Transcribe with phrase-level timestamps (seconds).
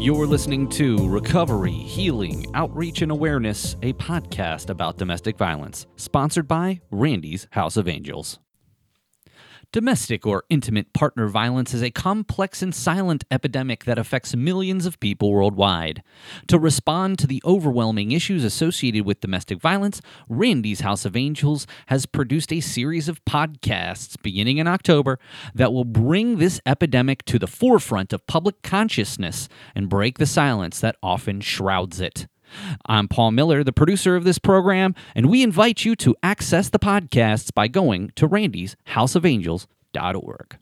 [0.00, 6.80] You're listening to Recovery, Healing, Outreach, and Awareness, a podcast about domestic violence, sponsored by
[6.90, 8.38] Randy's House of Angels.
[9.72, 14.98] Domestic or intimate partner violence is a complex and silent epidemic that affects millions of
[14.98, 16.02] people worldwide.
[16.48, 22.04] To respond to the overwhelming issues associated with domestic violence, Randy's House of Angels has
[22.04, 25.20] produced a series of podcasts beginning in October
[25.54, 30.80] that will bring this epidemic to the forefront of public consciousness and break the silence
[30.80, 32.26] that often shrouds it.
[32.86, 36.78] I'm Paul Miller, the producer of this program, and we invite you to access the
[36.78, 40.58] podcasts by going to Randy's House of Angels.org.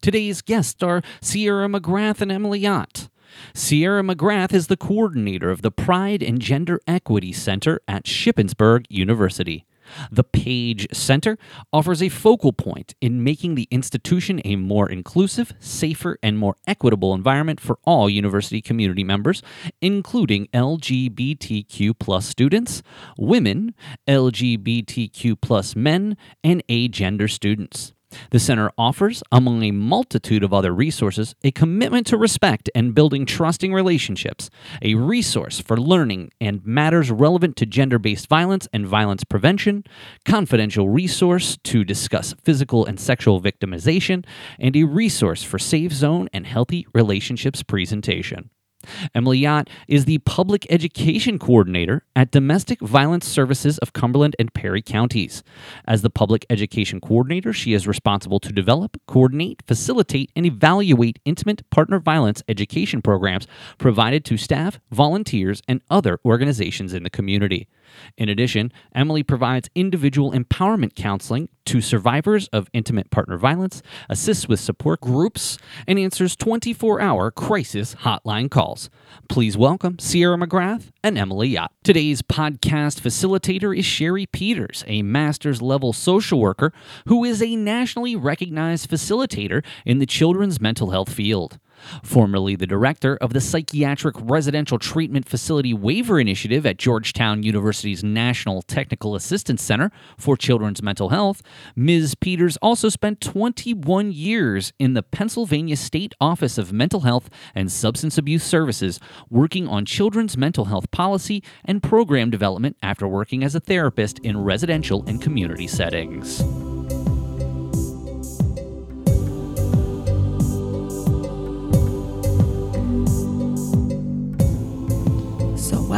[0.00, 3.08] Today's guests are Sahara McGrath and Emily Ott.
[3.54, 9.66] Sahara McGrath is the coordinator of the Pride and Gender Equity Center at Shippensburg University.
[10.10, 11.38] The Page Center
[11.72, 17.14] offers a focal point in making the institution a more inclusive, safer, and more equitable
[17.14, 19.42] environment for all university community members,
[19.80, 22.82] including LGBTQ plus students,
[23.18, 23.74] women,
[24.06, 27.92] LGBTQ plus men, and agender students.
[28.30, 33.26] The center offers, among a multitude of other resources, a commitment to respect and building
[33.26, 34.50] trusting relationships,
[34.82, 39.84] a resource for learning and matters relevant to gender based violence and violence prevention,
[40.24, 44.24] confidential resource to discuss physical and sexual victimization,
[44.58, 48.50] and a resource for safe zone and healthy relationships presentation.
[49.14, 54.82] Emily Ott is the Public Education Coordinator at Domestic Violence Services of Cumberland and Perry
[54.82, 55.42] counties.
[55.86, 61.68] As the Public Education Coordinator, she is responsible to develop, coordinate, facilitate, and evaluate intimate
[61.70, 63.46] partner violence education programs
[63.78, 67.68] provided to staff, volunteers, and other organizations in the community.
[68.16, 74.60] In addition, Emily provides individual empowerment counseling to survivors of intimate partner violence, assists with
[74.60, 78.88] support groups, and answers 24 hour crisis hotline calls.
[79.28, 81.72] Please welcome Sahara McGrath and Emily Ott.
[81.82, 86.72] Today's podcast facilitator is Sherry Peters, a master's level social worker
[87.06, 91.58] who is a nationally recognized facilitator in the children's mental health field.
[92.02, 98.62] Formerly the director of the Psychiatric Residential Treatment Facility Waiver Initiative at Georgetown University's National
[98.62, 101.42] Technical Assistance Center for Children's Mental Health,
[101.74, 102.14] Ms.
[102.14, 108.18] Peters also spent 21 years in the Pennsylvania State Office of Mental Health and Substance
[108.18, 109.00] Abuse Services,
[109.30, 114.42] working on children's mental health policy and program development after working as a therapist in
[114.42, 116.42] residential and community settings.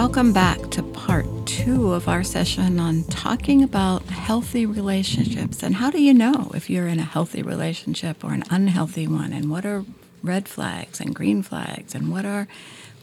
[0.08, 5.62] Welcome back to part two of our session on talking about healthy relationships.
[5.62, 9.34] And how do you know if you're in a healthy relationship or an unhealthy one?
[9.34, 9.84] And what are
[10.22, 11.94] red flags and green flags?
[11.94, 12.48] And what are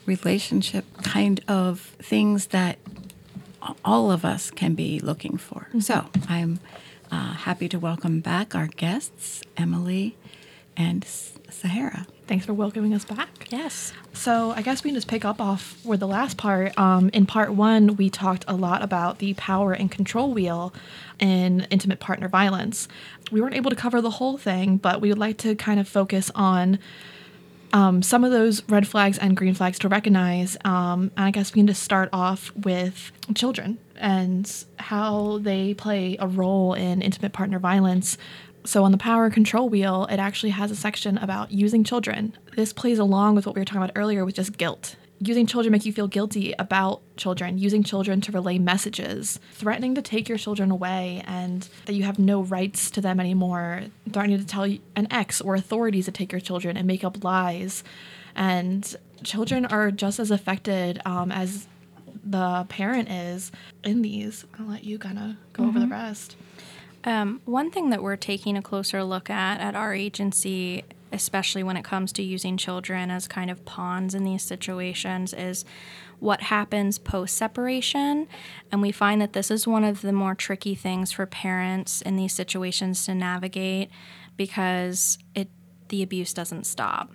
[0.08, 2.80] relationship kind of things that
[3.86, 5.68] all of us can be looking for?
[5.80, 6.60] So, I'm
[7.12, 10.16] uh, happy to welcome back our guests, Emily
[10.78, 11.06] and
[11.50, 12.06] Sahara.
[12.28, 13.48] Thanks for welcoming us back.
[13.52, 13.94] Yes.
[14.14, 16.78] So I guess we can just pick up off where the last part.
[16.78, 20.74] Um, in part one, we talked a lot about the power and control wheel
[21.20, 22.88] in intimate partner violence.
[23.32, 25.88] We weren't able to cover the whole thing, but we would like to kind of
[25.88, 26.80] focus on
[27.74, 30.58] um, some of those red flags and green flags to recognize.
[30.64, 36.18] Um, and I guess we can just start off with children and how they play
[36.20, 38.18] a role in intimate partner violence.
[38.66, 42.36] So, on the power control wheel, it actually has a section about using children.
[42.56, 44.96] This plays along with what we were talking about earlier with just guilt.
[45.20, 50.02] Using children make you feel guilty about children, using children to relay messages, threatening to
[50.02, 54.46] take your children away and that you have no rights to them anymore, threatening to
[54.46, 57.84] tell an ex or authorities to take your children and make up lies.
[58.36, 61.68] And children are just as affected um, as
[62.26, 63.52] the parent is
[63.84, 64.44] in these.
[64.60, 66.36] I'll let you kind of go over the rest.
[67.06, 71.78] Um, one thing that we're taking a closer look at at our agency, especially when
[71.78, 75.64] it comes to using children as kind of pawns in these situations, is
[76.20, 78.28] what happens post separation.
[78.72, 82.16] And we find that this is one of the more tricky things for parents in
[82.16, 83.92] these situations to navigate
[84.36, 85.50] because it
[85.90, 87.12] the abuse doesn't stop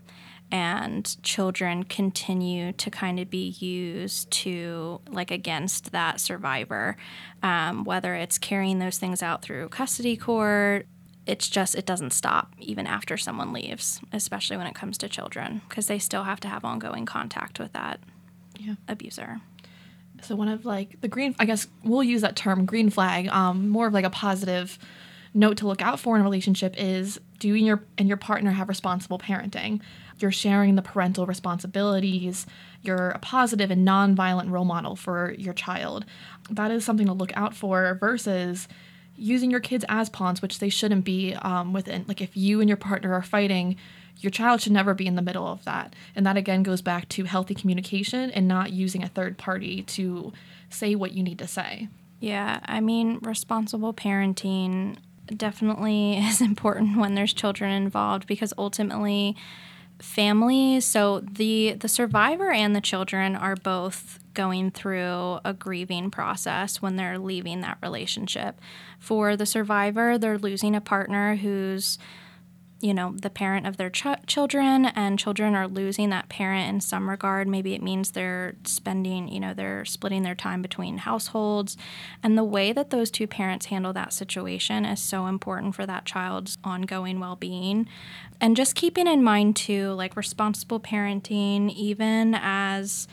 [0.53, 6.97] and children continue to kind of be used to like against that survivor
[7.43, 10.87] um, whether it's carrying those things out through custody court
[11.27, 15.61] it's just it doesn't stop even after someone leaves especially when it comes to children
[15.69, 18.01] because they still have to have ongoing contact with that
[18.59, 18.75] Yeah.
[18.89, 19.41] abuser
[20.23, 23.69] So one of like the green, I guess we'll use that term green flag, um,
[23.71, 24.79] more of like a positive
[25.33, 28.19] note to look out for in a relationship is do you and your, and your
[28.19, 29.81] partner have responsible parenting?
[30.21, 32.47] You're sharing the parental responsibilities.
[32.83, 36.05] You're a positive and non-violent role model for your child.
[36.51, 38.69] That is something to look out for versus
[39.17, 42.05] using your kids as pawns, which they shouldn't be um, within.
[42.09, 43.77] Like if you and your partner are fighting,
[44.19, 45.95] your child should never be in the middle of that.
[46.15, 50.33] And that again goes back to healthy communication and not using a third party to
[50.69, 51.89] say what you need to say.
[52.21, 54.97] Yeah, I mean, responsible parenting
[55.37, 59.37] definitely is important when there's children involved because ultimately
[60.01, 66.81] families so the the survivor and the children are both going through a grieving process
[66.81, 68.61] when they're leaving that relationship.
[68.99, 71.99] For the survivor they're losing a partner who's
[72.81, 76.81] you know the parent of their ch- children and children are losing that parent in
[76.81, 77.47] some regard.
[77.49, 81.77] Maybe it means they're spending you know they're splitting their time between households.
[82.23, 86.05] And the way that those two parents handle that situation is so important for that
[86.05, 87.87] child's ongoing well-being.
[88.41, 93.07] And just keeping in mind too like responsible parenting even as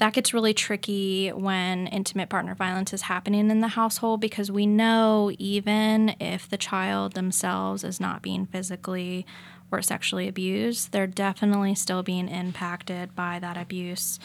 [0.00, 4.66] that gets really tricky when intimate partner violence is happening in the household because we
[4.66, 9.26] know even if the child themselves is not being physically
[9.70, 14.18] or sexually abused, they're definitely still being impacted by that abuse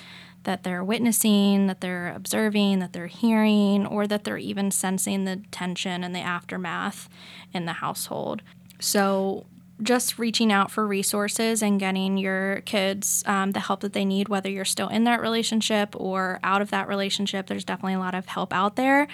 [0.43, 5.41] that they're witnessing, that they're observing, that they're hearing, or that they're even sensing the
[5.51, 7.09] tension and the aftermath
[7.53, 8.41] in the household.
[8.79, 9.45] So,
[9.81, 14.29] just reaching out for resources and getting your kids um, the help that they need,
[14.29, 18.15] whether you're still in that relationship or out of that relationship, there's definitely a lot
[18.15, 19.07] of help out there.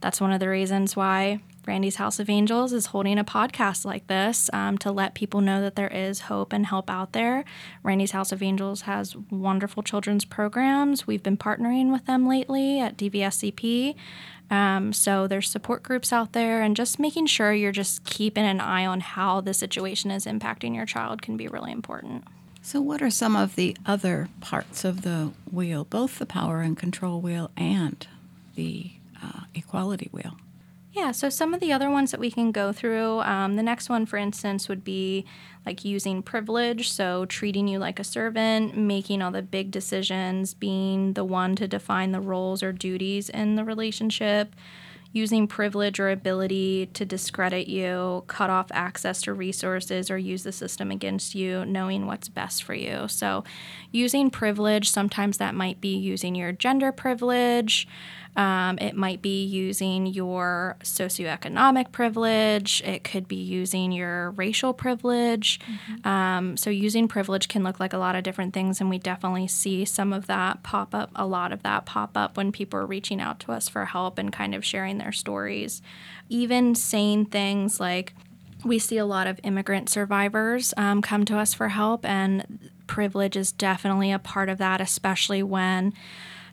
[0.00, 4.06] That's one of the reasons why Randy's House of Angels is holding a podcast like
[4.06, 7.44] this um, to let people know that there is hope and help out there.
[7.82, 11.06] Randy's House of Angels has wonderful children's programs.
[11.06, 13.94] We've been partnering with them lately at DVSCP.
[14.50, 18.60] Um, so there's support groups out there, and just making sure you're just keeping an
[18.60, 22.24] eye on how the situation is impacting your child can be really important.
[22.62, 26.76] So, what are some of the other parts of the wheel, both the power and
[26.76, 28.06] control wheel and
[28.56, 28.90] the
[29.22, 30.36] uh, equality wheel?
[30.92, 33.88] Yeah, so some of the other ones that we can go through, um, the next
[33.88, 35.24] one, for instance, would be
[35.64, 36.90] like using privilege.
[36.90, 41.68] So treating you like a servant, making all the big decisions, being the one to
[41.68, 44.56] define the roles or duties in the relationship,
[45.12, 50.52] using privilege or ability to discredit you, cut off access to resources, or use the
[50.52, 53.06] system against you, knowing what's best for you.
[53.08, 53.44] So,
[53.92, 57.88] using privilege, sometimes that might be using your gender privilege.
[58.36, 62.80] Um, it might be using your socioeconomic privilege.
[62.84, 65.58] It could be using your racial privilege.
[65.60, 66.08] Mm-hmm.
[66.08, 69.48] Um, so, using privilege can look like a lot of different things, and we definitely
[69.48, 72.86] see some of that pop up, a lot of that pop up when people are
[72.86, 75.82] reaching out to us for help and kind of sharing their stories.
[76.28, 78.14] Even saying things like,
[78.64, 83.36] we see a lot of immigrant survivors um, come to us for help, and privilege
[83.36, 85.92] is definitely a part of that, especially when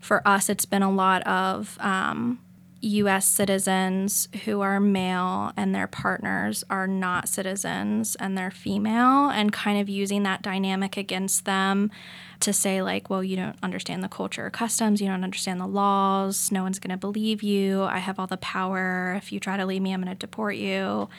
[0.07, 2.39] for us, it's been a lot of um,
[2.79, 9.51] US citizens who are male and their partners are not citizens and they're female, and
[9.51, 11.91] kind of using that dynamic against them
[12.39, 15.67] to say, like, well, you don't understand the culture or customs, you don't understand the
[15.67, 19.13] laws, no one's going to believe you, I have all the power.
[19.17, 21.09] If you try to leave me, I'm going to deport you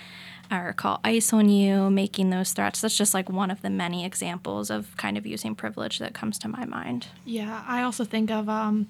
[0.50, 2.80] or call ICE on you, making those threats.
[2.80, 6.38] That's just like one of the many examples of kind of using privilege that comes
[6.40, 7.08] to my mind.
[7.24, 8.88] Yeah, I also think of um,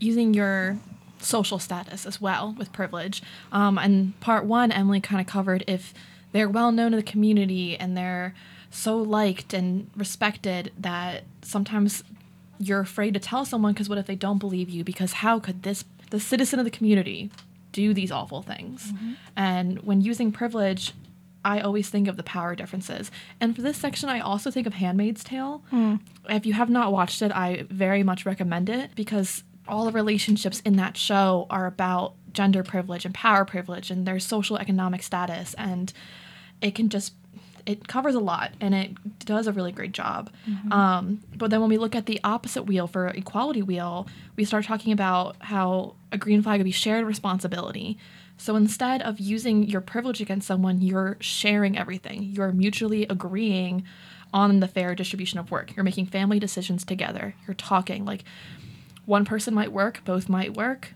[0.00, 0.78] using your
[1.20, 3.22] social status as well with privilege.
[3.52, 5.94] Um, and part one, Emily kind of covered if
[6.32, 8.34] they're well known in the community and they're
[8.70, 12.04] so liked and respected that sometimes
[12.58, 14.84] you're afraid to tell someone because what if they don't believe you?
[14.84, 17.30] Because how could this, the citizen of the community,
[17.72, 18.92] do these awful things.
[18.92, 19.12] Mm-hmm.
[19.36, 20.92] And when using privilege,
[21.44, 23.10] I always think of the power differences.
[23.40, 25.62] And for this section, I also think of Handmaid's Tale.
[25.72, 26.00] Mm.
[26.28, 30.60] If you have not watched it, I very much recommend it because all the relationships
[30.64, 35.54] in that show are about gender privilege and power privilege and their social economic status.
[35.54, 35.92] And
[36.60, 37.12] it can just
[37.68, 40.30] it covers a lot and it does a really great job.
[40.48, 40.72] Mm-hmm.
[40.72, 44.64] Um, but then when we look at the opposite wheel for equality wheel, we start
[44.64, 47.98] talking about how a green flag would be shared responsibility.
[48.38, 52.22] So instead of using your privilege against someone, you're sharing everything.
[52.22, 53.84] You're mutually agreeing
[54.32, 55.76] on the fair distribution of work.
[55.76, 57.34] You're making family decisions together.
[57.46, 58.24] You're talking like
[59.04, 60.94] one person might work, both might work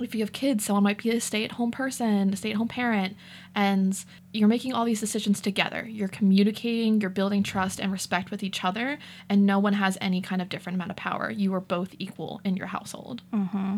[0.00, 2.56] if you have kids, someone might be a stay at home person, a stay at
[2.56, 3.16] home parent,
[3.54, 5.86] and you're making all these decisions together.
[5.88, 8.98] You're communicating, you're building trust and respect with each other,
[9.28, 11.30] and no one has any kind of different amount of power.
[11.30, 13.22] You are both equal in your household.
[13.32, 13.76] Mm-hmm.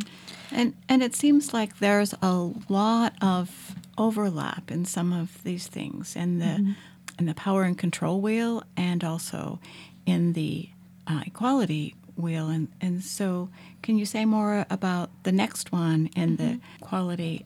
[0.51, 6.17] And and it seems like there's a lot of overlap in some of these things,
[6.17, 6.75] in the
[7.19, 9.61] in the power and control wheel, and also
[10.07, 10.69] in the
[11.07, 12.49] uh, equality wheel.
[12.49, 13.49] And and so,
[13.83, 17.45] can you say more about the next one in the quality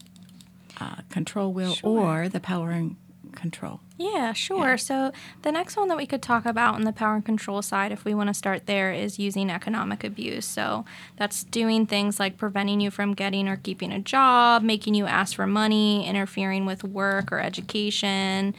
[0.79, 2.95] uh, control wheel or the power and
[3.35, 3.79] control?
[3.97, 4.77] Yeah, sure.
[4.77, 5.11] So
[5.43, 8.05] the next one that we could talk about on the power and control side, if
[8.05, 10.45] we want to start there, is using economic abuse.
[10.45, 10.85] So
[11.17, 15.35] that's doing things like preventing you from getting or keeping a job, making you ask
[15.35, 18.55] for money, interfering with work or education,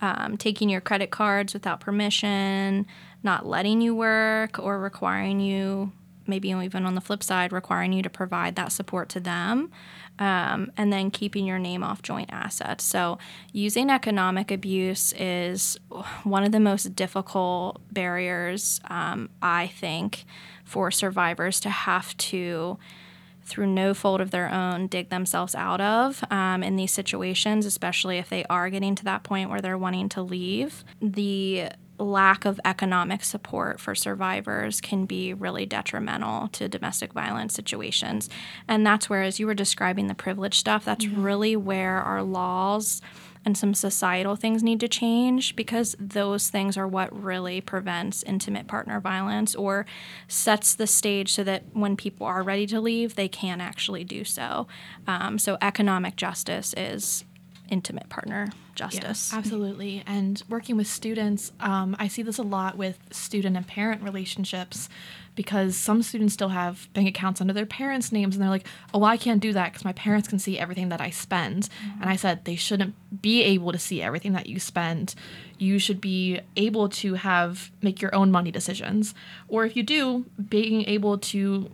[0.00, 2.86] um, taking your credit cards without permission,
[3.22, 5.92] not letting you work, or requiring you,
[6.26, 9.70] maybe even on the flip side, requiring you to provide that support to them
[10.20, 12.84] um, and then keeping your name off joint assets.
[12.84, 13.18] So,
[13.52, 15.78] using economic abuse is
[16.22, 20.24] one of the most difficult barriers, um, I think,
[20.64, 22.78] for survivors to have to
[23.42, 28.18] through no fault of their own, dig themselves out of um, in these situations, especially
[28.18, 30.84] if they are getting to that point where they're wanting to leave.
[31.00, 38.28] The lack of economic support for survivors can be really detrimental to domestic violence situations.
[38.66, 41.22] And that's where, as you were describing the privilege stuff, that's mm-hmm.
[41.22, 43.00] really where our laws
[43.44, 48.66] and some societal things need to change because those things are what really prevents intimate
[48.66, 49.86] partner violence or
[50.28, 54.24] sets the stage so that when people are ready to leave, they can actually do
[54.24, 54.66] so.
[55.06, 57.24] Um, so, economic justice is
[57.70, 59.30] intimate partner justice.
[59.32, 60.02] Yeah, absolutely.
[60.06, 64.88] And working with students, um, I see this a lot with student and parent relationships
[65.36, 69.04] because some students still have bank accounts under their parents' names and they're like, oh,
[69.04, 71.64] I can't do that because my parents can see everything that I spend.
[71.64, 72.02] Mm-hmm.
[72.02, 75.14] And I said, they shouldn't be able to see everything that you spend.
[75.58, 79.14] You should be able to have make your own money decisions.
[79.48, 81.70] Or if you do, being able to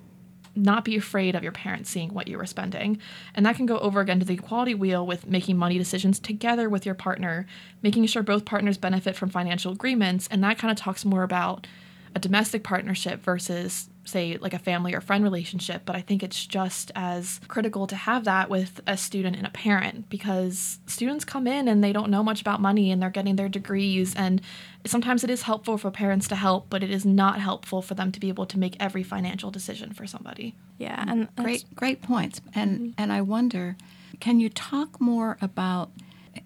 [0.56, 2.98] not be afraid of your parents seeing what you were spending.
[3.34, 6.68] And that can go over again to the equality wheel with making money decisions together
[6.68, 7.46] with your partner,
[7.82, 10.28] making sure both partners benefit from financial agreements.
[10.30, 11.66] And that kind of talks more about
[12.14, 16.46] a domestic partnership versus say like a family or friend relationship but i think it's
[16.46, 21.46] just as critical to have that with a student and a parent because students come
[21.46, 24.14] in and they don't know much about money and they're getting their degrees.
[24.14, 24.40] And
[24.84, 28.12] sometimes it is helpful for parents to help but it is not helpful for them
[28.12, 30.54] to be able to make every financial decision for somebody.
[30.78, 32.40] Yeah and great great points.
[32.54, 32.90] And mm-hmm.
[32.98, 33.76] and i wonder
[34.20, 35.90] can you talk more about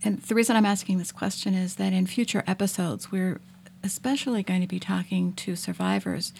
[0.02, 3.40] and the reason i'm asking this question is that in future episodes we're
[3.82, 6.32] especially going to be talking to survivors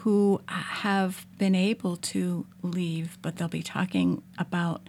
[0.00, 4.88] who have been able to leave, but they'll be talking about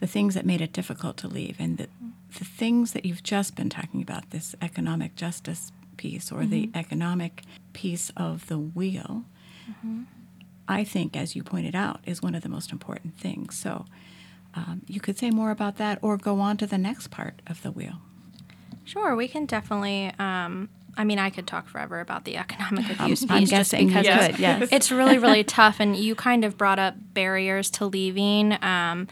[0.00, 1.88] the things that made it difficult to leave and the,
[2.38, 6.50] the things that you've just been talking about this economic justice piece or mm-hmm.
[6.50, 9.24] the economic piece of the wheel.
[9.70, 10.02] Mm-hmm.
[10.68, 13.58] I think, as you pointed out, is one of the most important things.
[13.58, 13.86] So
[14.54, 17.62] um, you could say more about that or go on to the next part of
[17.62, 17.94] the wheel.
[18.84, 23.22] Sure, we can definitely um, I mean, I could talk forever about the economic abuse
[23.22, 24.30] I'm, piece I'm just because yes.
[24.30, 24.68] Could, yes.
[24.72, 25.76] it's really, really tough.
[25.80, 28.56] And you kind of brought up barriers to leaving.
[28.62, 29.08] Um,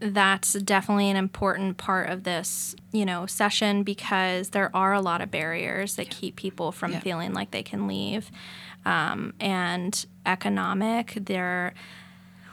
[0.00, 5.20] that's definitely an important part of this, you know, session because there are a lot
[5.20, 7.00] of barriers that keep people from yeah.
[7.00, 8.30] feeling like they can leave.
[8.84, 11.74] Um, and economic, there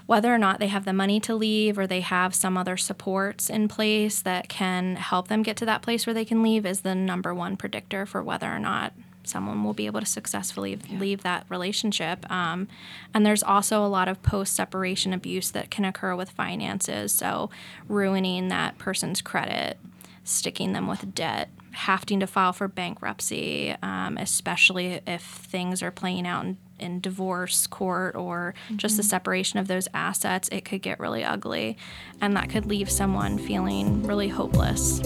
[0.09, 3.47] whether or not they have the money to leave or they have some other supports
[3.47, 6.81] in place that can help them get to that place where they can leave is
[6.81, 8.91] the number one predictor for whether or not
[9.23, 10.97] someone will be able to successfully yeah.
[10.97, 12.25] leave that relationship.
[12.31, 12.67] Um,
[13.13, 17.11] and there's also a lot of post separation abuse that can occur with finances.
[17.11, 17.51] So,
[17.87, 19.77] ruining that person's credit,
[20.23, 26.25] sticking them with debt, having to file for bankruptcy, um, especially if things are playing
[26.25, 28.77] out in in divorce court or mm-hmm.
[28.77, 29.09] just the mm-hmm.
[29.09, 31.77] separation of those assets, it could get really ugly.
[32.21, 35.01] And that could leave someone feeling really hopeless.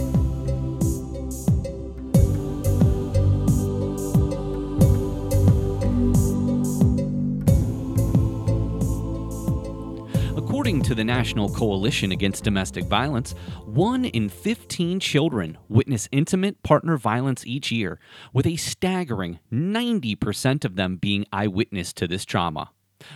[10.84, 17.48] To the National Coalition Against Domestic Violence, one in 15 children witness intimate partner violence
[17.48, 18.02] each year,
[18.34, 22.72] with a staggering 90% of them being eyewitness to this trauma.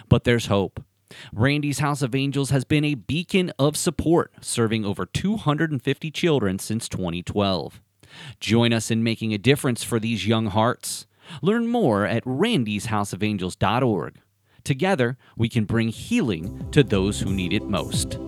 [0.08, 0.82] But there's hope.
[1.34, 6.88] Randy's House of Angels has been a beacon of support, serving over 250 children since
[6.88, 7.82] 2012.
[8.40, 11.06] Join us in making a difference for these young hearts.
[11.42, 14.22] Learn more at randysHouseofangels.org.
[14.68, 18.20] Together, we can bring healing to those who need it most.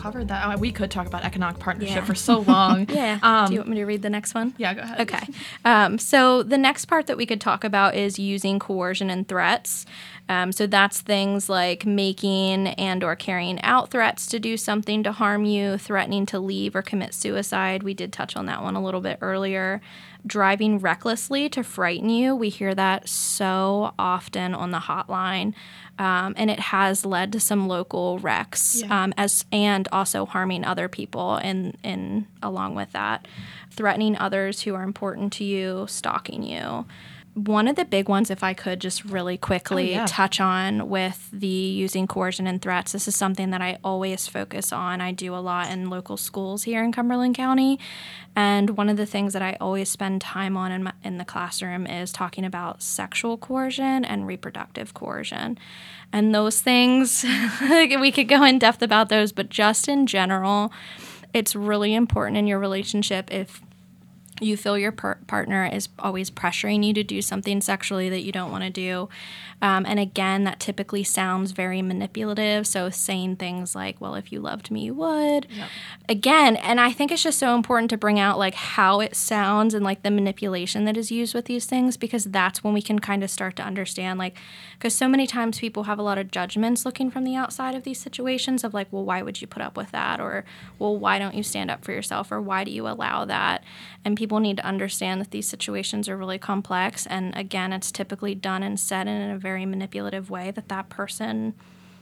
[0.00, 0.46] Covered that.
[0.46, 2.04] I we could talk about economic partnership yeah.
[2.04, 2.88] for so long.
[2.90, 3.18] yeah.
[3.22, 4.54] Um, Do you want me to read the next one?
[4.56, 5.00] Yeah, go ahead.
[5.00, 5.26] Okay.
[5.64, 9.84] Um, so the next part that we could talk about is using coercion and threats.
[10.28, 15.12] Um, so that's things like making and or carrying out threats to do something to
[15.12, 17.82] harm you, threatening to leave or commit suicide.
[17.82, 19.80] We did touch on that one a little bit earlier.
[20.26, 22.34] Driving recklessly to frighten you.
[22.34, 25.54] We hear that so often on the hotline.
[25.98, 29.04] Um, and it has led to some local wrecks yeah.
[29.04, 33.28] um, as and also harming other people in in along with that
[33.70, 36.86] threatening others who are important to you stalking you
[37.46, 40.06] one of the big ones, if I could just really quickly oh, yeah.
[40.06, 44.72] touch on with the using coercion and threats, this is something that I always focus
[44.72, 45.00] on.
[45.00, 47.78] I do a lot in local schools here in Cumberland County.
[48.36, 51.24] And one of the things that I always spend time on in, my, in the
[51.24, 55.58] classroom is talking about sexual coercion and reproductive coercion.
[56.12, 57.24] And those things,
[57.62, 60.72] we could go in depth about those, but just in general,
[61.32, 63.62] it's really important in your relationship if
[64.40, 68.32] you feel your per- partner is always pressuring you to do something sexually that you
[68.32, 69.08] don't want to do.
[69.62, 72.66] Um, and again, that typically sounds very manipulative.
[72.66, 75.46] So saying things like, well, if you loved me, you would.
[75.50, 75.68] Yep.
[76.08, 79.74] Again, and I think it's just so important to bring out like how it sounds
[79.74, 82.98] and like the manipulation that is used with these things because that's when we can
[82.98, 84.38] kind of start to understand like,
[84.78, 87.82] because so many times people have a lot of judgments looking from the outside of
[87.82, 90.20] these situations of like, well, why would you put up with that?
[90.20, 90.44] Or,
[90.78, 92.32] well, why don't you stand up for yourself?
[92.32, 93.62] Or why do you allow that?
[94.04, 97.06] And people need to understand that these situations are really complex.
[97.06, 101.54] And again, it's typically done and said in a very manipulative way that that person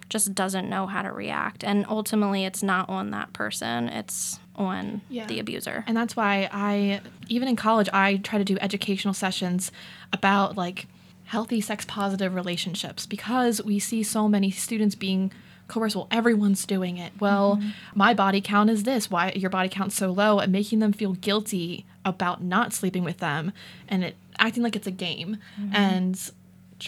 [0.08, 1.64] just doesn't know how to react.
[1.64, 5.26] And ultimately, it's not on that person, it's on yeah.
[5.26, 5.84] the abuser.
[5.86, 9.70] And that's why I, even in college, I try to do educational sessions
[10.12, 10.86] about like
[11.24, 15.30] healthy sex positive relationships because we see so many students being
[15.68, 15.94] coerced.
[15.94, 17.12] Well, everyone's doing it.
[17.20, 17.70] Well, mm-hmm.
[17.94, 19.10] my body count is this.
[19.10, 20.38] Why your body count's so low?
[20.38, 23.52] And making them feel guilty about not sleeping with them
[23.88, 25.38] and it acting like it's a game.
[25.60, 25.76] Mm-hmm.
[25.76, 26.30] And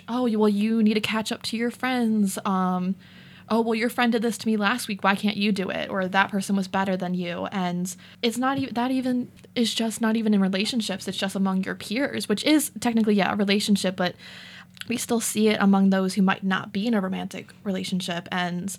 [0.09, 2.39] oh, well, you need to catch up to your friends.
[2.45, 2.95] Um,
[3.49, 5.03] oh, well, your friend did this to me last week.
[5.03, 5.91] Why can't you do it?
[5.91, 7.47] Or that person was better than you.
[7.47, 11.09] And it's not even that even is just not even in relationships.
[11.09, 14.15] It's just among your peers, which is technically, yeah, a relationship, but
[14.89, 18.29] we still see it among those who might not be in a romantic relationship.
[18.33, 18.77] And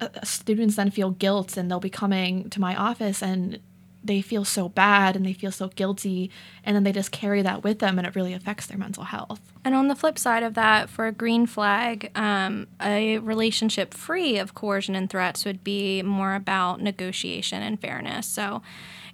[0.00, 3.60] uh, students then feel guilt and they'll be coming to my office and
[4.06, 6.30] they feel so bad and they feel so guilty
[6.64, 9.40] and then they just carry that with them and it really affects their mental health
[9.64, 14.38] and on the flip side of that for a green flag um, a relationship free
[14.38, 18.62] of coercion and threats would be more about negotiation and fairness so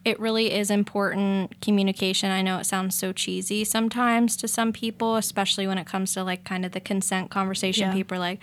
[0.04, 2.30] it really is important communication.
[2.30, 6.24] I know it sounds so cheesy sometimes to some people, especially when it comes to
[6.24, 7.88] like kind of the consent conversation.
[7.88, 7.94] Yeah.
[7.94, 8.40] People are like,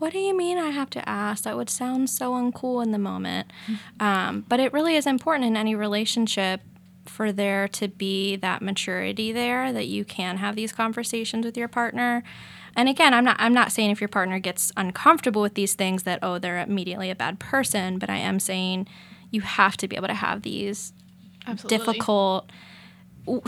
[0.00, 1.44] what do you mean I have to ask?
[1.44, 3.52] That would sound so uncool in the moment.
[3.66, 4.02] Mm-hmm.
[4.02, 6.62] Um, but it really is important in any relationship
[7.04, 11.68] for there to be that maturity there that you can have these conversations with your
[11.68, 12.22] partner.
[12.74, 16.04] And again, I'm not I'm not saying if your partner gets uncomfortable with these things
[16.04, 18.88] that oh they're immediately a bad person, but I am saying
[19.30, 20.94] you have to be able to have these
[21.46, 21.76] Absolutely.
[21.76, 22.50] difficult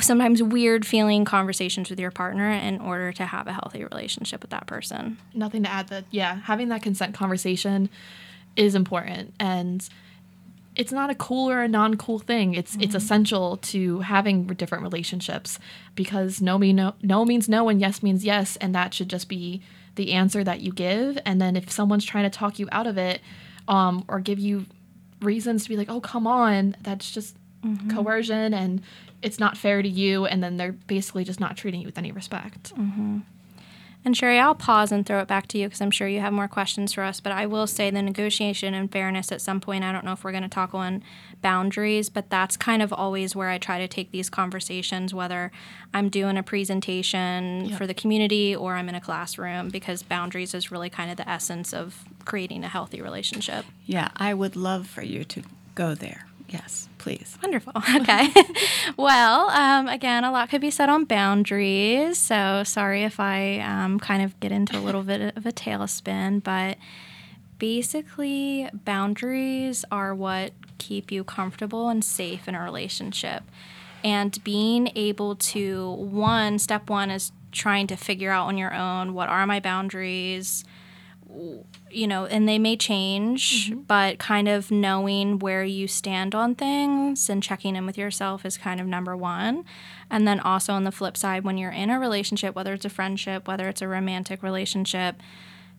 [0.01, 4.51] sometimes weird feeling conversations with your partner in order to have a healthy relationship with
[4.51, 5.19] that person.
[5.35, 7.89] Nothing to add that yeah, having that consent conversation
[8.57, 9.89] is important and
[10.75, 12.55] it's not a cool or a non-cool thing.
[12.55, 12.83] It's mm-hmm.
[12.83, 15.59] it's essential to having different relationships
[15.95, 19.29] because no mean no, no means no and yes means yes and that should just
[19.29, 19.63] be
[19.95, 22.97] the answer that you give and then if someone's trying to talk you out of
[22.97, 23.21] it
[23.69, 24.65] um, or give you
[25.23, 27.91] reasons to be like, "Oh, come on." That's just mm-hmm.
[27.91, 28.83] coercion and
[29.23, 32.11] it's not fair to you and then they're basically just not treating you with any
[32.11, 33.19] respect mm-hmm.
[34.05, 36.33] and sherry i'll pause and throw it back to you because i'm sure you have
[36.33, 39.85] more questions for us but i will say the negotiation and fairness at some point
[39.85, 41.03] i don't know if we're going to talk on
[41.41, 45.53] boundaries but that's kind of always where i try to take these conversations whether
[45.95, 47.79] i'm doing a presentation yep.
[47.79, 51.29] for the community or i'm in a classroom because boundaries is really kind of the
[51.29, 55.43] essence of creating a healthy relationship yeah i would love for you to
[55.75, 57.37] go there Yes, please.
[57.43, 57.73] Wonderful.
[57.97, 58.29] Okay.
[58.97, 62.17] well, um, again, a lot could be said on boundaries.
[62.19, 66.43] So sorry if I um, kind of get into a little bit of a tailspin,
[66.43, 66.79] but
[67.59, 73.43] basically, boundaries are what keep you comfortable and safe in a relationship.
[74.03, 79.13] And being able to, one, step one is trying to figure out on your own
[79.13, 80.65] what are my boundaries
[81.95, 83.81] you know, and they may change, mm-hmm.
[83.83, 88.59] but kind of knowing where you stand on things and checking in with yourself is
[88.59, 89.65] kind of number one.
[90.11, 92.91] And then also on the flip side, when you're in a relationship, whether it's a
[92.91, 95.17] friendship, whether it's a romantic relationship,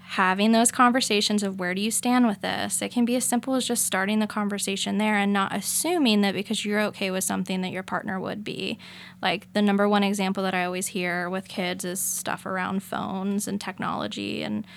[0.06, 2.82] having those conversations of where do you stand with this.
[2.82, 6.34] It can be as simple as just starting the conversation there and not assuming that
[6.34, 8.78] because you're okay with something that your partner would be.
[9.22, 13.48] Like the number one example that I always hear with kids is stuff around phones
[13.48, 14.68] and technology and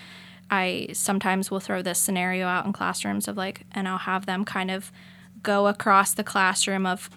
[0.51, 4.45] I sometimes will throw this scenario out in classrooms of like and I'll have them
[4.45, 4.93] kind of
[5.43, 7.11] go across the classroom of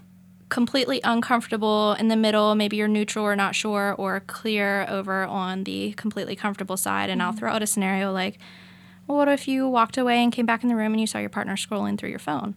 [0.49, 5.63] completely uncomfortable in the middle, maybe you're neutral or not sure, or clear over on
[5.63, 7.09] the completely comfortable side.
[7.09, 7.29] And mm-hmm.
[7.29, 8.39] I'll throw out a scenario like,
[9.07, 11.19] well, what if you walked away and came back in the room and you saw
[11.19, 12.55] your partner scrolling through your phone?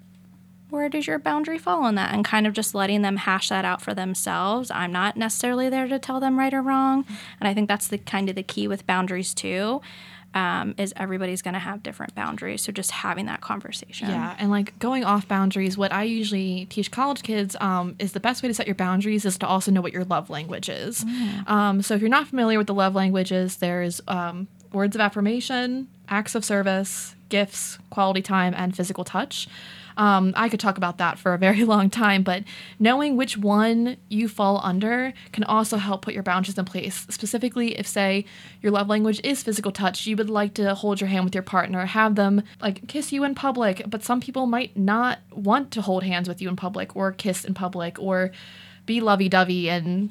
[0.71, 2.15] Where does your boundary fall on that?
[2.15, 4.71] And kind of just letting them hash that out for themselves.
[4.71, 7.05] I'm not necessarily there to tell them right or wrong.
[7.05, 7.15] Mm-hmm.
[7.41, 9.83] And I think that's the kind of the key with boundaries too
[10.35, 12.63] um, is everybody's going to have different boundaries.
[12.63, 14.09] So just having that conversation.
[14.09, 18.21] Yeah, and like going off boundaries, what I usually teach college kids um, is the
[18.21, 21.05] best way to set your boundaries is to also know what your love language is.
[21.05, 21.49] Mm.
[21.49, 25.89] Um, so if you're not familiar with the love languages, there's um, words of affirmation,
[26.09, 29.49] acts of service, gifts, quality time, and physical touch.
[29.97, 32.45] Um, I could talk about that for a very long time, but
[32.79, 37.07] knowing which one you fall under can also help put your boundaries in place.
[37.11, 38.25] Specifically, if, say,
[38.61, 41.43] your love language is physical touch, you would like to hold your hand with your
[41.43, 45.83] partner, have them like kiss you in public, but some people might not want to
[45.83, 48.31] hold hands with you in public or kiss in public or
[48.87, 50.11] be lovey dovey and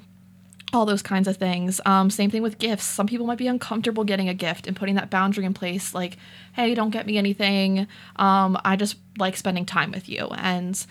[0.73, 1.81] all those kinds of things.
[1.85, 2.85] Um, same thing with gifts.
[2.85, 6.17] Some people might be uncomfortable getting a gift and putting that boundary in place, like,
[6.53, 7.87] hey, don't get me anything.
[8.15, 10.27] Um, I just like spending time with you.
[10.37, 10.83] And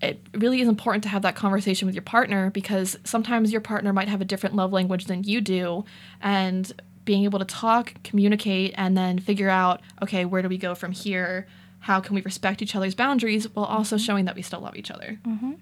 [0.00, 3.92] it really is important to have that conversation with your partner because sometimes your partner
[3.92, 5.84] might have a different love language than you do.
[6.20, 6.72] And
[7.04, 10.92] being able to talk, communicate, and then figure out, okay, where do we go from
[10.92, 11.46] here?
[11.80, 14.04] How can we respect each other's boundaries while also mm-hmm.
[14.04, 15.18] showing that we still love each other?
[15.26, 15.52] Mm-hmm.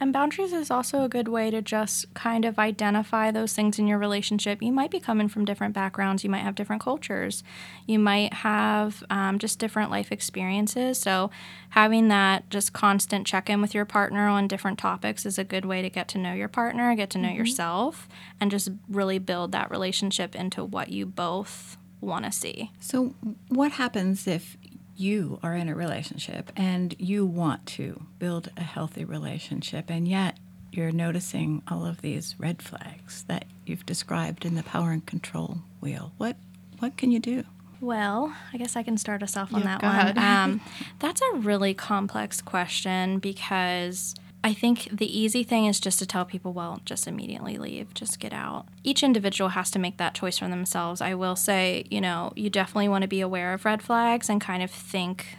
[0.00, 3.86] And boundaries is also a good way to just kind of identify those things in
[3.86, 4.60] your relationship.
[4.60, 7.44] You might be coming from different backgrounds, you might have different cultures,
[7.86, 10.98] you might have um, just different life experiences.
[10.98, 11.30] So,
[11.70, 15.64] having that just constant check in with your partner on different topics is a good
[15.64, 17.38] way to get to know your partner, get to know mm-hmm.
[17.38, 18.08] yourself,
[18.40, 22.72] and just really build that relationship into what you both want to see.
[22.80, 23.14] So,
[23.48, 24.56] what happens if
[24.96, 30.38] you are in a relationship and you want to build a healthy relationship, and yet
[30.72, 35.58] you're noticing all of these red flags that you've described in the power and control
[35.80, 36.12] wheel.
[36.18, 36.36] What
[36.78, 37.44] what can you do?
[37.80, 40.24] Well, I guess I can start us off on yeah, that one.
[40.24, 40.60] Um,
[41.00, 46.26] that's a really complex question because I think the easy thing is just to tell
[46.26, 48.66] people, well, just immediately leave, just get out.
[48.82, 51.00] Each individual has to make that choice for themselves.
[51.00, 54.42] I will say, you know, you definitely want to be aware of red flags and
[54.42, 55.38] kind of think,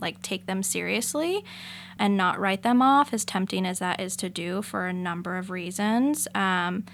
[0.00, 1.44] like, take them seriously
[1.98, 5.36] and not write them off, as tempting as that is to do for a number
[5.36, 6.26] of reasons.
[6.34, 6.84] Um,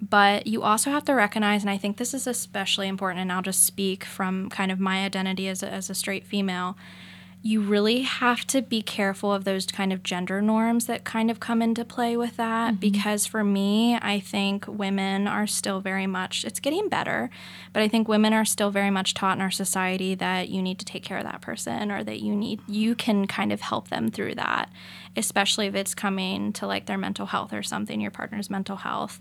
[0.00, 3.42] but you also have to recognize, and I think this is especially important, and I'll
[3.42, 6.74] just speak from kind of my identity as a, as a straight female
[7.44, 11.40] you really have to be careful of those kind of gender norms that kind of
[11.40, 12.80] come into play with that mm-hmm.
[12.80, 17.28] because for me i think women are still very much it's getting better
[17.72, 20.78] but i think women are still very much taught in our society that you need
[20.78, 23.88] to take care of that person or that you need you can kind of help
[23.88, 24.70] them through that
[25.16, 29.20] especially if it's coming to like their mental health or something your partner's mental health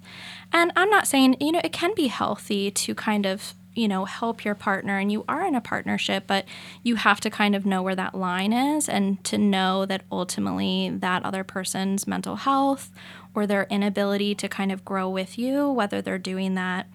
[0.53, 4.05] and i'm not saying you know it can be healthy to kind of you know
[4.05, 6.45] help your partner and you are in a partnership but
[6.83, 10.89] you have to kind of know where that line is and to know that ultimately
[10.89, 12.91] that other person's mental health
[13.33, 16.87] or their inability to kind of grow with you whether they're doing that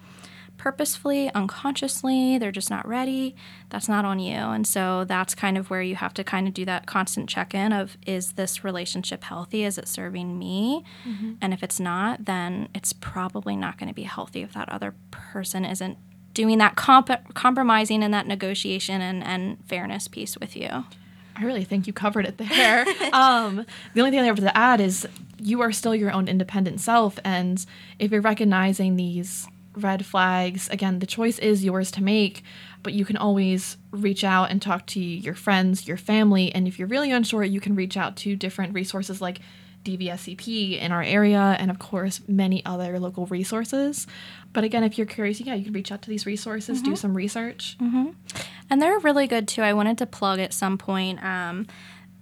[0.57, 3.35] purposefully unconsciously they're just not ready
[3.69, 4.35] that's not on you.
[4.35, 7.73] And so that's kind of where you have to kind of do that constant check-in
[7.73, 9.63] of is this relationship healthy?
[9.63, 10.83] Is it serving me?
[11.07, 11.33] Mm-hmm.
[11.41, 14.95] and if it's not then it's probably not going to be healthy if that other
[15.11, 15.97] person isn't
[16.37, 20.85] doing that comp- compromising and that negotiation and, and fairness piece with you.
[21.35, 22.85] I really think you covered it there.
[23.11, 25.07] um, the only thing I have to add is
[25.39, 27.17] you are still your own independent self.
[27.25, 27.65] And
[27.97, 32.43] if you're recognizing these red flags, again, the choice is yours to make,
[32.83, 36.53] but you can always reach out and talk to your friends, your family.
[36.53, 39.39] And if you're really unsure, you can reach out to different resources like
[39.87, 44.05] DVSCP in our area, and of course, many other local resources.
[44.53, 46.91] But again, if you're curious, yeah, you can reach out to these resources, mm-hmm.
[46.91, 47.77] do some research.
[47.79, 48.09] Mm-hmm.
[48.69, 49.61] And they're really good too.
[49.61, 51.23] I wanted to plug at some point.
[51.23, 51.67] Um,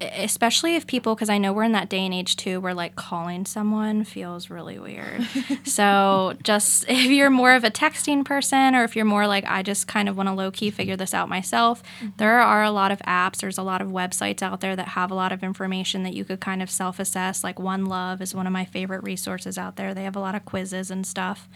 [0.02, 2.96] especially if people because i know we're in that day and age too where like
[2.96, 5.26] calling someone feels really weird.
[5.64, 9.64] So just if you're more of a texting person or if you're more like i
[9.64, 12.10] just kind of want to low-key figure this out myself mm-hmm.
[12.18, 15.12] there are a lot of apps there's a lot of websites out there that have
[15.12, 18.48] a lot of information that you could kind of self-assess like one love is one
[18.48, 19.94] of my favorite resources out there.
[19.94, 21.48] They have a lot of quizzes and stuff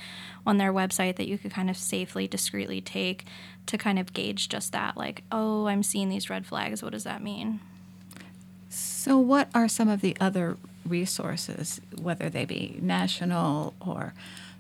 [0.46, 3.26] on their website that you could kind of safely discreetly take
[3.66, 6.82] to kind of gauge just that like oh i'm seeing these red flags.
[6.82, 7.60] What does that mean
[9.00, 14.14] so, what are some of the other resources, whether they be national or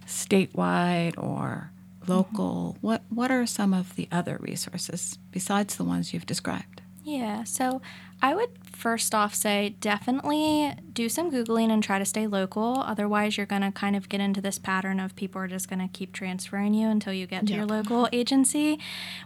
[0.07, 1.71] statewide or
[2.07, 2.75] local?
[2.77, 2.87] Mm-hmm.
[2.87, 6.81] What What are some of the other resources besides the ones you've described?
[7.03, 7.81] Yeah, so
[8.21, 12.79] I would first off say definitely do some Googling and try to stay local.
[12.79, 15.79] Otherwise, you're going to kind of get into this pattern of people are just going
[15.79, 17.57] to keep transferring you until you get to yep.
[17.57, 18.79] your local agency.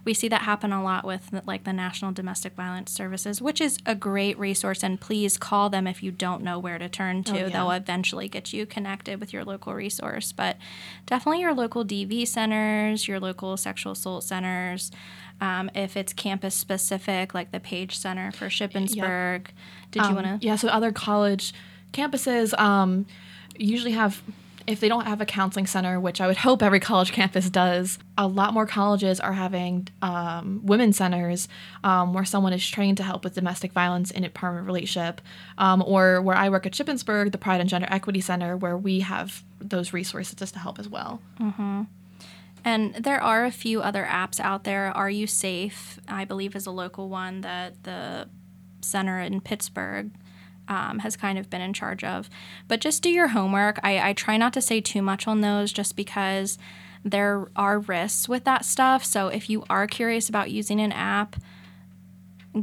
[0.03, 3.77] We see that happen a lot with like the National Domestic Violence Services, which is
[3.85, 4.83] a great resource.
[4.83, 7.33] And please call them if you don't know where to turn to.
[7.33, 7.49] Oh, yeah.
[7.49, 10.31] They'll eventually get you connected with your local resource.
[10.31, 10.57] But
[11.05, 14.91] definitely your local DV centers, your local sexual assault centers.
[15.41, 18.49] Um, if it's campus specific, like the Page Center for
[18.87, 19.47] Shippensburg.
[19.47, 19.51] Yep.
[19.91, 20.45] Did um, you want to?
[20.45, 21.53] Yeah, so other college
[21.91, 23.05] campuses um,
[23.57, 24.21] usually have
[24.65, 27.99] if they don't have a counseling center, which I would hope every college campus does,
[28.17, 31.47] a lot more colleges are having um, women's centers
[31.83, 35.21] um, where someone is trained to help with domestic violence in a permanent relationship.
[35.57, 39.01] Um, or where I work at Shippensburg, the Pride and Gender Equity Center, where we
[39.01, 41.21] have those resources just to help as well.
[41.39, 41.83] Mm-hmm.
[42.65, 44.95] And there are a few other apps out there.
[44.95, 48.29] Are You Safe, I believe, is a local one that the
[48.83, 50.11] center in Pittsburgh
[50.67, 52.29] um, has kind of been in charge of.
[52.67, 53.79] But just do your homework.
[53.83, 56.57] I, I try not to say too much on those just because
[57.03, 59.03] there are risks with that stuff.
[59.03, 61.35] So if you are curious about using an app,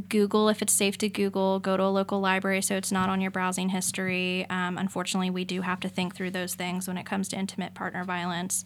[0.07, 3.19] Google if it's safe to Google, go to a local library so it's not on
[3.19, 4.45] your browsing history.
[4.49, 7.73] Um, unfortunately, we do have to think through those things when it comes to intimate
[7.73, 8.63] partner violence.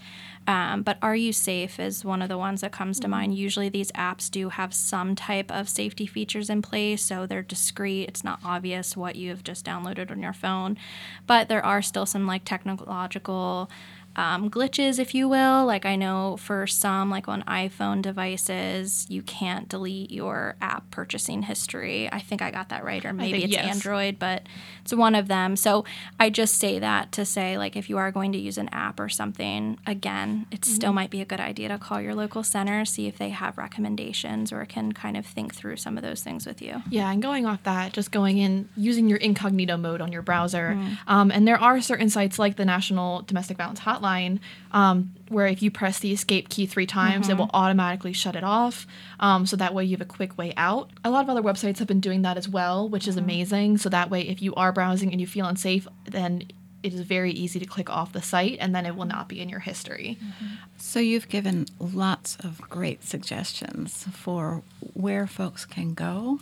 [0.48, 3.12] Um, but Are You Safe is one of the ones that comes to mm-hmm.
[3.12, 3.38] mind.
[3.38, 8.08] Usually, these apps do have some type of safety features in place, so they're discreet.
[8.08, 10.78] It's not obvious what you have just downloaded on your phone,
[11.26, 13.70] but there are still some like technological
[14.16, 15.66] um, glitches, if you will.
[15.66, 21.44] Like I know for some, like on iPhone devices, you can't delete your app purchasing
[21.44, 22.10] history.
[22.12, 23.76] I think I got that right, or maybe it's yes.
[23.76, 24.44] Android, but
[24.82, 25.56] it's one of them.
[25.56, 25.84] So
[26.20, 29.00] I just say that to say, like, if you are going to use an app
[29.00, 30.74] or something, again, it mm-hmm.
[30.74, 33.58] still might be a good idea to call your local center, see if they have
[33.58, 36.82] recommendations or can kind of think through some of those things with you.
[36.90, 40.78] Yeah, and going off that, just going in, using your incognito mode on your browser.
[40.78, 40.98] Mm.
[41.08, 44.40] Um, and there are certain sites like the National Domestic Violence Hotline hotline
[44.72, 47.34] um, where if you press the escape key three times, mm-hmm.
[47.34, 48.86] it will automatically shut it off.
[49.20, 50.90] Um, so that way you have a quick way out.
[51.04, 53.26] A lot of other websites have been doing that as well, which is mm-hmm.
[53.26, 53.78] amazing.
[53.78, 56.44] So that way, if you are browsing and you feel unsafe, then
[56.84, 59.42] it is very easy to click off the site and then it will not be
[59.42, 60.20] in your history.
[60.24, 60.46] Mm-hmm.
[60.78, 64.62] So, you've given lots of great suggestions for
[64.94, 66.42] where folks can go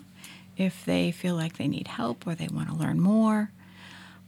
[0.58, 3.52] if they feel like they need help or they want to learn more.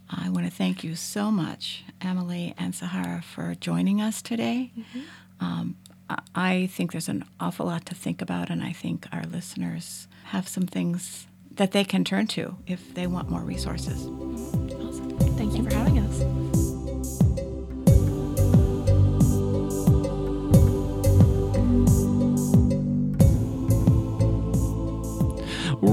[0.10, 4.72] I want to thank you so much, Emily and Sahara, for joining us today.
[4.78, 5.46] Mm-hmm.
[5.46, 5.76] Um,
[6.36, 10.48] I think there's an awful lot to think about, and I think our listeners have
[10.48, 14.06] some things that they can turn to if they want more resources.
[14.06, 15.18] Awesome.
[15.38, 16.55] Thank you for having us.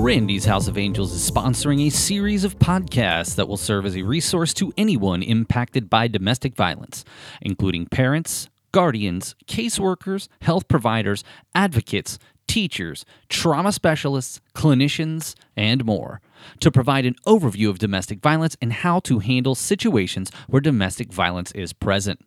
[0.03, 4.03] Randy's House of Angels is sponsoring a series of podcasts that will serve as a
[4.03, 7.05] resource to anyone impacted by domestic violence,
[7.41, 11.23] including parents, guardians, caseworkers, health providers,
[11.55, 16.21] advocates, teachers, trauma specialists, clinicians, and more,
[16.59, 21.53] to provide an overview of domestic violence and how to handle situations where domestic violence
[21.53, 22.19] is present.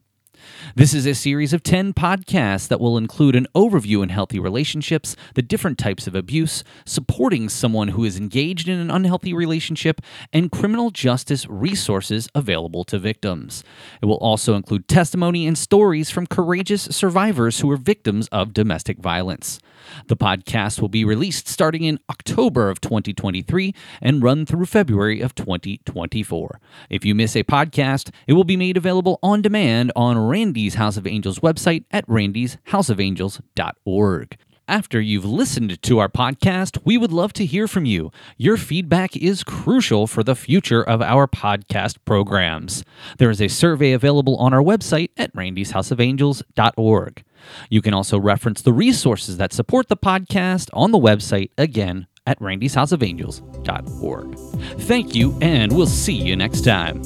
[0.75, 5.15] This is a series of 10 podcasts that will include an overview in healthy relationships,
[5.35, 10.01] the different types of abuse, supporting someone who is engaged in an unhealthy relationship,
[10.33, 13.63] and criminal justice resources available to victims.
[14.01, 18.97] It will also include testimony and stories from courageous survivors who were victims of domestic
[18.99, 19.59] violence.
[20.07, 25.35] The podcast will be released starting in October of 2023 and run through February of
[25.35, 26.59] 2024.
[26.89, 30.97] If you miss a podcast, it will be made available on demand on Randy's House
[30.97, 34.37] of Angels website at randysHouseofangels.org.
[34.67, 38.11] After you've listened to our podcast, we would love to hear from you.
[38.35, 42.83] Your feedback is crucial for the future of our podcast programs.
[43.19, 47.23] There is a survey available on our website at randyshouseofangels.org.
[47.69, 52.39] You can also reference the resources that support the podcast on the website again at
[52.39, 54.39] randyshouseofangels.org.
[54.79, 57.03] Thank you, and we'll see you next time.